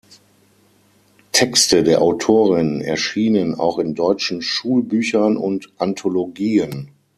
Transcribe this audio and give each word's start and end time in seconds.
Texte 1.31 1.83
der 1.83 2.01
Autorin 2.01 2.81
erschienen 2.81 3.53
auch 3.53 3.77
in 3.77 3.93
deutschen 3.93 4.41
Schulbüchern 4.41 5.37
und 5.37 5.71
Anthologien. 5.77 6.89